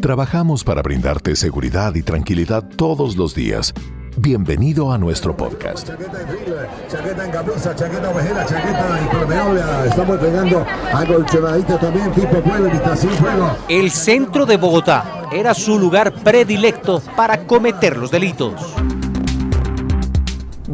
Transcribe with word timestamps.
Trabajamos 0.00 0.64
para 0.64 0.80
brindarte 0.80 1.36
seguridad 1.36 1.94
y 1.94 2.02
tranquilidad 2.02 2.64
todos 2.76 3.16
los 3.16 3.34
días. 3.34 3.74
Bienvenido 4.16 4.92
a 4.92 4.98
nuestro 4.98 5.36
podcast. 5.36 5.90
Chaqueta 6.88 7.24
en 7.24 7.30
camisa, 7.30 7.76
chaqueta 7.76 8.10
ovejera, 8.10 8.46
chaqueta 8.46 9.00
impermeable. 9.02 9.60
Estamos 9.86 10.14
entregando 10.16 10.66
acolchonadita 10.94 11.78
también, 11.78 12.10
tipo 12.12 12.40
pueblo, 12.40 12.70
fuego. 13.18 13.56
El 13.68 13.90
centro 13.90 14.46
de 14.46 14.56
Bogotá 14.56 15.28
era 15.30 15.52
su 15.52 15.78
lugar 15.78 16.14
predilecto 16.24 17.02
para 17.14 17.46
cometer 17.46 17.98
los 17.98 18.10
delitos. 18.10 18.54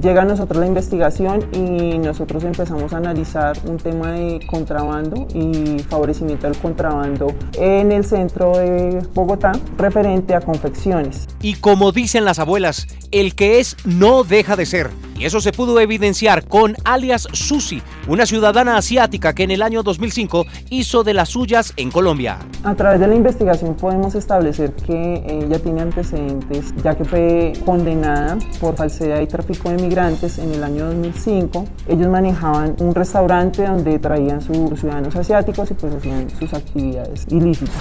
Llega 0.01 0.23
a 0.23 0.25
nosotros 0.27 0.61
la 0.61 0.67
investigación 0.67 1.49
y 1.55 1.99
nosotros 1.99 2.45
empezamos 2.45 2.93
a 2.93 2.99
analizar 2.99 3.57
un 3.65 3.79
tema 3.79 4.13
de 4.13 4.47
contrabando 4.47 5.27
y 5.35 5.79
favorecimiento 5.79 6.47
del 6.47 6.59
contrabando 6.59 7.35
en 7.55 7.93
el 7.93 8.05
centro 8.05 8.59
de 8.59 9.03
Bogotá 9.15 9.53
referente 9.79 10.35
a 10.35 10.43
confecciones. 10.43 11.27
Y 11.41 11.55
como 11.55 11.93
dicen 11.93 12.27
las 12.27 12.39
abuelas, 12.39 12.87
el 13.11 13.35
que 13.35 13.59
es 13.59 13.77
no 13.87 14.23
deja 14.23 14.55
de 14.57 14.67
ser. 14.67 14.91
Y 15.19 15.25
eso 15.25 15.41
se 15.41 15.53
pudo 15.53 15.81
evidenciar 15.81 16.47
con 16.47 16.75
alias 16.85 17.27
Susi, 17.33 17.83
una 18.07 18.27
ciudadana 18.27 18.77
asiática 18.77 19.35
que 19.35 19.45
en 19.45 19.51
el 19.51 19.63
año 19.63 19.83
2005 19.83 20.45
hizo 20.71 21.05
de 21.05 21.15
las 21.15 21.31
suyas 21.31 21.73
en 21.77 21.91
Colombia. 21.91 22.39
A 22.65 22.75
través 22.75 23.01
de 23.01 23.07
la 23.07 23.15
investigación 23.15 23.75
podemos 23.75 24.15
establecer 24.15 24.73
que 24.75 25.23
ella 25.27 25.59
tiene 25.59 25.83
antecedentes, 25.83 26.75
ya 26.83 26.95
que 26.95 27.05
fue 27.05 27.53
condenada 27.65 28.39
por 28.61 28.77
falsedad 28.77 29.21
y 29.21 29.27
tráfico 29.27 29.71
de 29.71 29.77
migrantes 29.77 30.39
en 30.39 30.53
el 30.53 30.63
año 30.63 30.87
2005. 30.87 31.65
Ellos 31.89 32.09
manejaban 32.09 32.77
un 32.81 32.95
restaurante 32.95 33.67
donde 33.67 33.99
traían 33.99 34.41
sus 34.41 34.81
ciudadanos 34.81 35.17
asiáticos 35.17 35.71
y 35.71 35.75
pues 35.75 35.95
hacían 35.95 36.29
sus 36.39 36.53
actividades 36.53 37.27
ilícitas. 37.31 37.75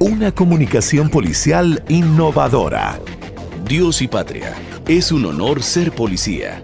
Una 0.00 0.32
comunicación 0.32 1.10
policial 1.10 1.84
innovadora. 1.88 2.98
Dios 3.64 4.02
y 4.02 4.08
patria. 4.08 4.54
Es 4.86 5.12
un 5.12 5.24
honor 5.24 5.62
ser 5.62 5.92
policía. 5.92 6.62